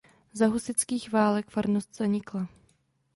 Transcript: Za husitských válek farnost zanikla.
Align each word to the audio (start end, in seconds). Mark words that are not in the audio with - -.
Za 0.33 0.47
husitských 0.47 1.11
válek 1.11 1.49
farnost 1.49 1.95
zanikla. 1.95 2.47